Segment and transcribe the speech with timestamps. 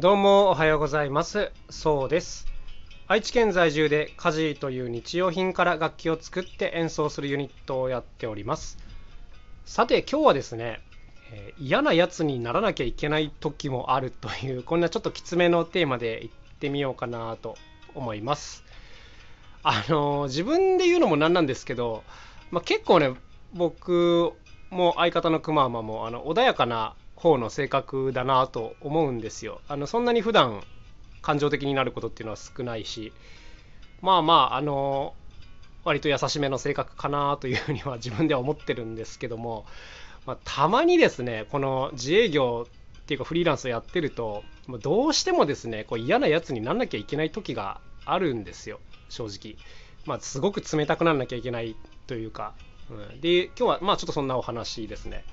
[0.00, 1.52] どうもおはようございます。
[1.68, 2.46] そうです。
[3.06, 8.78] 愛知県在住で家事という日用品から楽器を作って演奏するユニットをやっております。
[9.66, 10.80] さて今日はですね、
[11.34, 16.30] えー、嫌なやつにならなきゃいけない時もあるというこんなちょっときつめのテーマでいっ
[16.60, 17.58] てみようかなと
[17.94, 18.64] 思います。
[19.62, 22.04] あのー、自分で言うのもなんなんですけど、
[22.50, 23.12] まあ、結構ね
[23.52, 24.32] 僕
[24.70, 29.60] も相方のくままもあの穏やかな方の性格だなと思うんですよ。
[29.68, 30.62] あのそんなに普段
[31.20, 33.12] 感情的になることっていうのは少ないし
[34.00, 35.14] まあまああの
[35.84, 39.66] 割と優しめの性格かなというふうには自分では思ってるんですけども、
[40.26, 44.42] まあ、たまにですねこの自営業っていうかフリーランスをやってると
[44.80, 49.56] どうしてもですねこう嫌なやつになんなきゃいけない時があるんですよ正直。
[50.06, 52.54] まあ、すごく冷たくなんなきゃいけないというか、
[52.90, 55.24] うん、で今日はまあちょっとそんなお話ですね。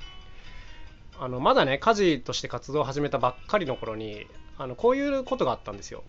[1.20, 4.28] あのまだね家事として活動を始めたばっかりの頃に
[4.58, 6.04] あのこういうことがあったんですよ。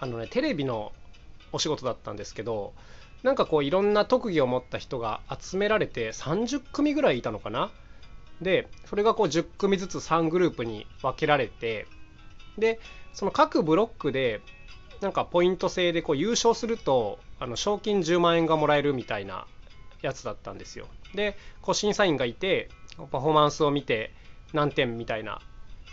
[0.00, 0.92] あのねテレビの
[1.52, 2.72] お仕事だったんですけど
[3.22, 7.70] なんかこういろんな特技を持った人が集められて30組ぐらいいたのかな？
[8.40, 11.86] でそれがこう10組ずつ3グループに分けられて
[12.56, 12.78] で
[13.12, 14.40] その各ブロックで
[15.00, 19.46] なんかポイント制でこう優勝するとあの賞金10万円がもらえるみたいな
[20.02, 20.86] やつだったんですよ。
[21.14, 22.68] でこう審査員がいて
[23.06, 24.12] パフォーマンスを見て
[24.52, 25.40] 何点みたいな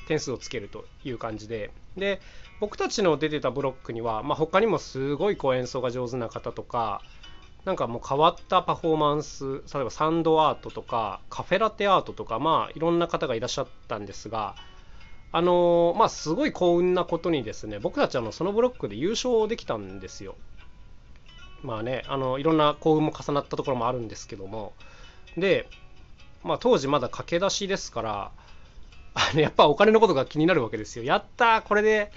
[0.08, 1.72] 点数をつけるという感じで。
[1.98, 2.20] で
[2.60, 7.02] 僕たちの出てたブロックには、まあ、他にもすごいこう演奏が上手な方とか
[7.66, 14.56] なんかもう変わったパフォーマンス例えばサンドアートとかカフェラテアートとかまあいろんな方がいらっしゃったんですが
[15.32, 20.36] あのー、まあすごい幸運なことにですね僕たちあのそのブロックで優勝できたんですよ。
[21.62, 24.74] まあねあのいろんな幸運も重なったところもあるんですけども。
[25.36, 25.68] で
[26.46, 28.32] まあ、当時まだ駆け出しですから
[29.16, 31.04] あのやっぱお金のことが気になるわけですよ。
[31.04, 32.12] やったこれで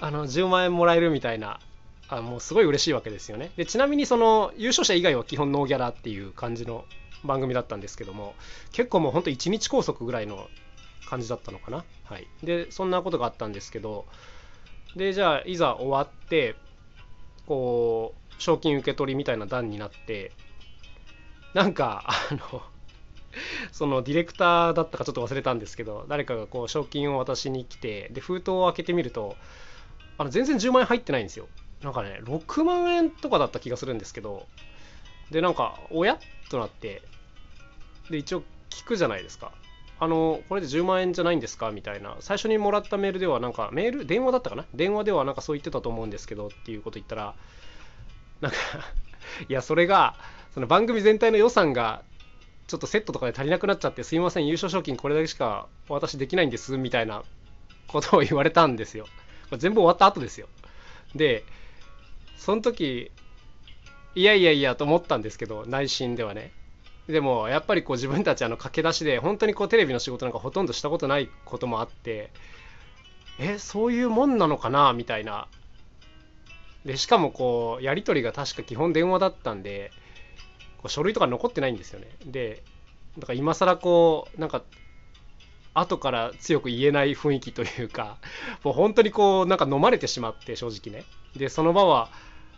[0.00, 1.58] あの10万円もらえるみたいな
[2.08, 3.50] あもうすごい嬉しいわけですよね。
[3.56, 6.84] でちなみにその優勝者以外は基本ノーギャラっていう感じの
[7.24, 8.34] 番組だったんですけども
[8.70, 10.48] 結構もうほんと1日拘束ぐらいの
[11.08, 11.84] 感じだったのかな。
[12.04, 14.06] はい、でそんなことがあったんですけど
[14.94, 16.54] でじゃあいざ終わって
[17.46, 20.32] こう賞金受け取りみたいな段になって
[21.54, 22.62] なんかあの
[23.72, 29.36] そのディレクターだったかちょっと忘れたんですけど誰かがこう賞金を渡しに来てで封筒を開けてみると
[30.18, 31.48] あの全然10万円入ってないんですよ。
[31.82, 34.46] なんかね6万円とかだった気がするんですけど
[35.30, 36.18] でなんかおや
[36.50, 37.02] となって
[38.10, 39.52] で一応聞くじゃないですか。
[39.98, 41.70] あのこれで10万円じゃないんですか？
[41.70, 42.16] みたいな。
[42.20, 44.06] 最初にもらったメールではなんかメール？
[44.06, 44.64] 電話だったかな？
[44.74, 47.34] 電話ではなんかそう言ってたと思うんですけどっていうこと言ったら
[48.40, 48.58] なんか
[49.48, 50.16] いやそれが
[50.54, 52.02] その番組全体の予算が
[52.72, 57.22] ちょっとセットとかで足りなくなっちゃってすいません優勝賞金これだけしかお渡しできないんですみたいな
[57.86, 59.04] ことを言われたんですよ。
[59.58, 60.48] 全部終わった後ですよ。
[61.14, 61.44] で
[62.38, 63.10] その時
[64.14, 66.50] いやいやいやと思ったんですけど内心ではね。
[67.08, 72.30] でもやっぱりこう自分たちあの駆け出しで本当にこうテレビの仕事なんかほとんどしたことないこともあって
[73.38, 75.46] えそういうもんなのかなみたいな。
[76.86, 79.92] でしかもこうやり取りが確か基本電話だったんで
[80.82, 82.08] こう書類とか残ってないんですよね。
[82.26, 82.62] で、
[83.18, 84.62] だから今更こう、なんか、
[85.74, 88.18] 後から強く言えない雰囲気というか、
[88.62, 91.06] もう本当にこう、なんか飲まれてしまって、正直ね。
[91.36, 92.10] で、その場は、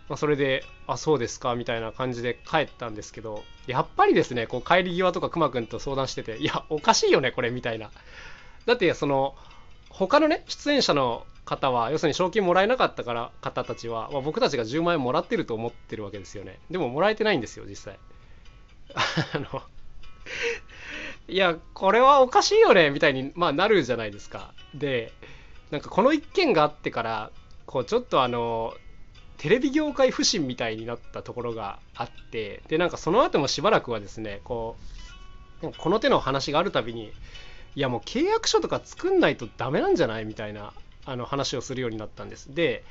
[0.08, 7.90] まあ、それで、あ、そうですか、みたいな感じで帰ったんですけど、やっぱりですね、こう帰り際とかくまくんと相談してて、いや、おかしいよね、これ、みたいな。
[8.66, 9.34] だって、その、
[9.88, 16.58] 他のね、出演者の方は、要するに賞金もらえなかったから方たちは、まあ、僕たちが10万円もらってると思ってるわけですよね。
[16.70, 17.98] でも、もらえてないんですよ、実際。
[18.94, 19.62] あの
[21.26, 24.52] いやこれはおかしいよねみたいに、まあ、なるじゃないですか。
[24.74, 25.12] で
[25.70, 27.30] なんかこの一件があってから
[27.66, 28.74] こうちょっとあの
[29.38, 34.76] テレビ業界不振みたいになったところがあってでなんかその後もしばらくはですねこ
[35.62, 37.12] うこの手の話があるたびに
[37.74, 40.72] いやもう契約書とか作んないとダメなんじゃないみたいな
[41.06, 42.54] あの話をするようになったんです。
[42.54, 42.84] で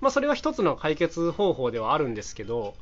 [0.00, 2.74] まあそれは一つの解決方法ではあるんですけど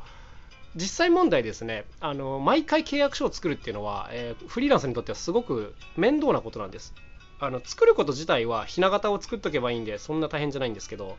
[0.77, 1.85] 実際問題ですね。
[2.01, 6.95] あの毎回契約書を作るっていうのは、えー、フリーランスにとってはすごく面倒なことなんです。
[7.41, 11.19] あの作ること自体はひな形を作っとけばいいんでそんな大変じゃないんですけど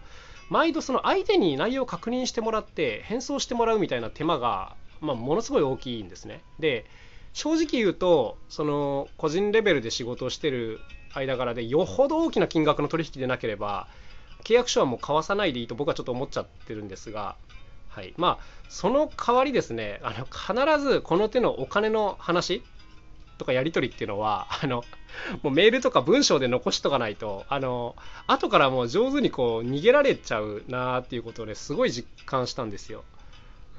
[0.49, 6.41] 毎度その相手に内容を確認してもらって返送してもらうみたいな手間が、まあ、ものすごい大きいんですね。
[6.59, 6.85] で
[7.33, 10.79] 正直言うとその個人レベルで仕事をしてる
[11.13, 13.87] 間柄でよほど大きな金額の取引でなければ
[14.43, 17.35] 契約書はもう交わさないでいいと僕はちょっと思っちゃってるんですが
[17.95, 22.61] はい、まあその代わりですねあの必ずこの手のお金の話
[23.37, 24.83] とかやり取りっていうのはあの
[25.43, 27.95] もうメールとか文章で残しとかないとあの
[28.27, 33.05] 後からもう上手にこう逃げられちゃうなっていうことをねすごい実感したんですよ、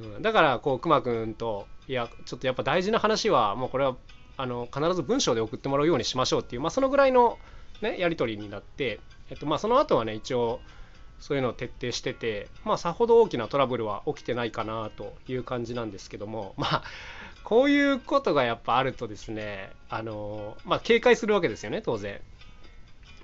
[0.01, 3.97] うん、だからこうくまくんといやちょっとやっぱ大事な話はもうこれは
[4.39, 7.39] あの必ず文章で送ってもらうようにしましょうっていう、まあ、そのぐらいの、
[7.81, 10.61] ね、やり取りになって、えっとまあ、その後はね一応
[11.21, 16.83] そういうのを徹底してて、まあ、さほど大きなトラブルは起きてないかなという感じなんですけども、 まあ、
[17.45, 22.21] こういうことがやっぱあるとですね、あのまあ、警戒するわけですよね、当然。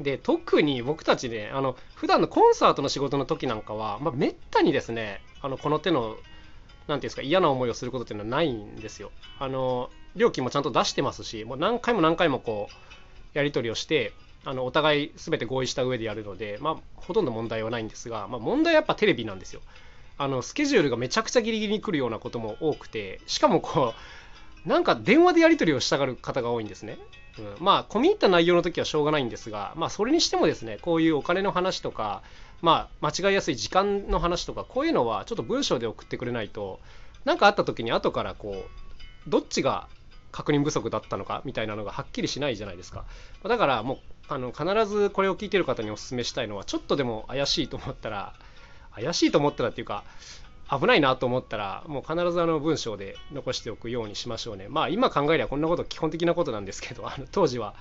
[0.00, 9.12] で、特に僕たちね、あの普段のコンサートの仕事の時なんかは、まあ、めったにですね、あのこの手の、なんていうんですか、嫌な思いをすることっていうのはないんですよ。
[9.38, 14.12] あの料金もちゃんと出してますし、もう何回も何回もこう、やり取りをして、
[14.44, 19.60] あのお互い全て合意した上でやるので、まあ、ほとんど問題はないんですが、まあ、問題はやっぱテレビなんですよ。
[20.18, 23.94] あのスケジュールがめちゃくちゃギリギリに来るようなことも多くてしかもこ
[24.66, 26.98] うなんか電話でやり取りをしたがる方が多いんですね。
[27.38, 32.22] うん、まあ込み入った内容の時はしょうがないんですが、まあ、それにしてもですねこういうお金の話とか、
[32.60, 36.78] まあ、間違いやすい時間の話とかこういうのはちょっと文章で送ってくれないと
[37.24, 38.64] 何かあった時に後からこ
[39.26, 39.88] うどっちが
[40.30, 43.04] 確認不足だったのかみたいなのがはっきりしないじゃないですか
[43.44, 43.98] だからもう
[44.34, 48.34] あの必ずこれを聞いてる方にお勧めしたいのはちょっとでも怪しいと思ったら
[48.94, 50.04] 怪しいと思ったらっていうか
[50.70, 54.68] 危ないなと思ったらもう必ずあの文章で残しておくようにしましょうね。
[54.68, 57.74] まあ今考えりゃこんなこと基本的なことなんですけどあの当時は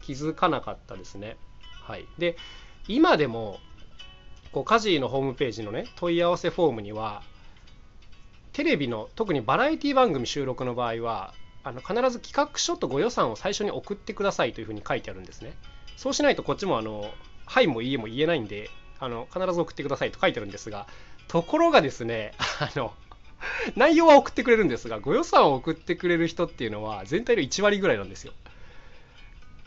[0.00, 1.36] 気づかなかったですね。
[1.82, 2.06] はい。
[2.16, 2.36] で
[2.86, 3.58] 今でも
[4.52, 7.22] こうカジーのホームページのね問い合わせフォームには
[8.54, 11.34] テレビの特にバラエティ番組収録の場合は
[11.64, 15.52] あの必ず企画書とご予算を最初に送ってくださいというふうに書いてあるんですね。
[15.98, 17.10] そうしないとこっちもあの
[17.44, 20.86] はいもいいえも言えないんであの必ず送ってくださいと書いてるんですが
[21.26, 22.94] ところがですね あの
[23.74, 28.32] 内容は送ってくれるんですがご予算を送ってくれる人っていうのは全体の1割ぐらいなんですよ。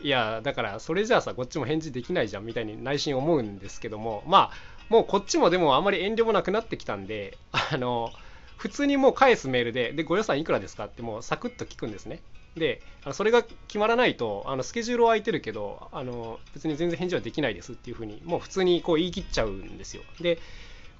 [0.00, 8.10] いやだからそれじゃあさこっちも返事できないじゃんみたいに内心思うんですけどもまあもうこっちもでもあまり遠慮もなくなってきたんであの
[8.56, 12.22] 普通にもう返すメールででご予算いくらですかってもうサクッと聞くんですね。
[12.56, 12.82] で
[13.12, 20.02] それが決まらないとあのスケジュールは空いてるけどあの別に全然返事はできないですっていうふうにもう普通にこう言い切っちゃうんですよ。
[20.20, 20.38] で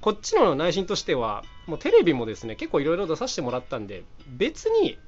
[0.01, 4.99] こっちの内心としてはもうテレビもですね結構いろいろ出させてもらったんで別に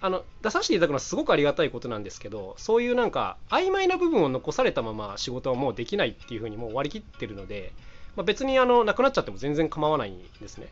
[0.00, 7.72] あの出させていただくのはすごくありがたいことなんですけどそういうなんか曖昧な部分を残されたまま仕事はもうできないっていうふうにもう割り切ってるので、
[8.16, 10.68] まあ、別にあのなくなっちゃっても全然構わないんですね。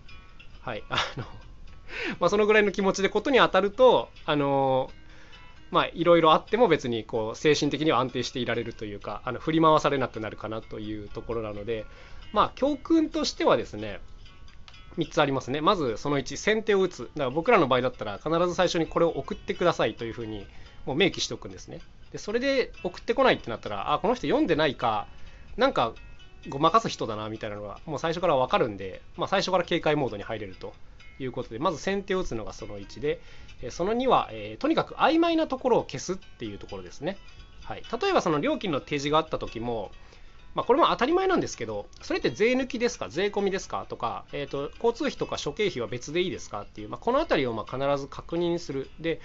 [0.61, 0.85] はい。
[0.89, 1.25] あの
[2.21, 4.91] まあそのぐらいの気持ちでことに当たるとあの
[5.71, 11.85] まあいろいろあっても別にこう精神的には安定していられるというかあの振り回されなくなるかなというところなので
[12.33, 14.01] まあ教訓としてはですね
[14.99, 15.61] 3つありますね。
[15.61, 17.03] まずその1先手を打つ。
[17.03, 20.45] だから僕らの場合だったら必ず最初にこれを送ってくださいというふうに
[20.87, 21.79] もう明記しておくんですね。
[22.11, 25.07] でそれで送ってこないってなったらあこの人読んでないか。
[25.57, 25.95] なんか
[26.49, 30.73] ごまかす人だなみたいなのがもう最初から分かるんで、まあ、最初から警戒モードに入れると。
[31.21, 33.21] いうことでまず先手を打つのがその1で
[33.71, 37.19] その2は、えー、とにかく曖昧なところを消すっていうところですね、
[37.65, 39.91] はい、例えばその料金の提示があった時も
[40.59, 48.91] まあ、これも当たり前なんですけど、それって税抜きですか、税込みですかとか、えーと、交通費とか諸経費は別でいいですかっていう、まあ、このあたりをま必ず確認する。
[48.99, 49.21] で、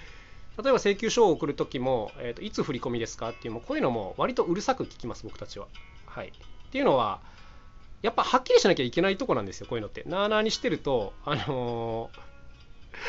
[0.64, 5.68] 例えば請求書を送るときも、えーと、いつ振り込みですかっていう、もこういうのも割とうるさく聞きます、僕たちは。
[6.06, 6.32] はい、っ
[6.72, 7.20] ていうのは、
[8.04, 10.04] やっぱはっきりしなきゃいけないとこなんですよ、こういうのって。
[10.06, 12.12] なあなあにしてると、あの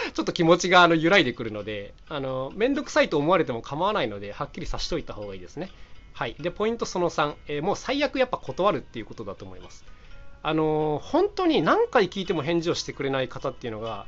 [0.09, 5.69] ー、ちょっと気持ちがあの揺らいでくるので、あのー、めんどくさいと思われても構わないので、はっきりさしといた方がいいですね。
[6.13, 6.37] はい。
[6.39, 9.85] で、ポイントその3、えー、もう最悪やっぱ断るっていうことだと思います。
[10.45, 14.07] あのー、本当に何回聞いても返事をしてくれない方っていうのが、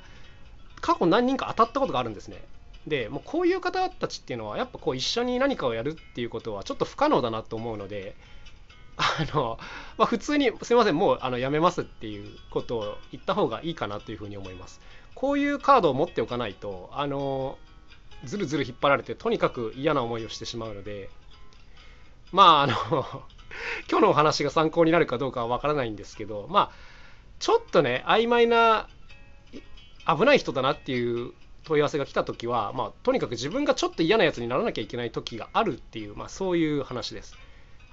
[0.80, 2.44] 過去何人か当たったことがあるんですね。
[2.86, 8.14] で、もうこういう方たちっていうのは、やっぱこう一緒に何かをやるっていうことはちょっと不可能だなと思うので、
[8.96, 9.58] あの、
[9.98, 14.80] まあ、普通にすいません、もうあのやめますっていうことを言った方がいいかなというふうに思います。
[15.14, 17.58] こういうカードを持っておかないと、あの、
[18.24, 21.10] ずるずる引っ張られて、とにかく嫌な思いをしてしまうので、
[22.32, 22.74] まあ、あの
[23.88, 26.72] 今日のお話が参考になるかどうかはわからないんですけど、まあ、
[27.38, 28.88] ちょっとね、曖昧な、
[30.06, 31.32] 危ない人だなっていう
[31.64, 37.36] 問い合わせが来た時は、まあ、とにかく自分がちょっと嫌なやつにならなきゃいけない時があるっていう、まあ、そういう話です。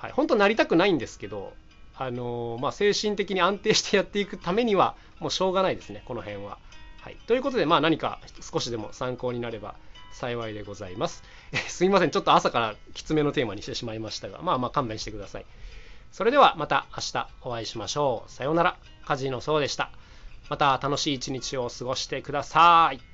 [0.03, 1.53] はい、本当なりたくないんですけど、
[1.95, 6.57] あのー、まあ、精神的に安定してやっていくためにはもうしょうがないですねこの辺は。
[6.99, 9.75] はい、ということで、まあ、何か少しでも参考になれば
[10.11, 11.23] 幸いでございます。
[11.53, 15.45] えすいませんちょっと朝からきつめのテーマにしてしまいましたがまあまあ勘弁してください。
[16.11, 18.31] それではまた明日お会いしましょう。
[18.31, 18.77] さようなら。
[19.05, 19.89] カジノそうでした。
[20.49, 23.12] また楽しい一日を過ごしてください。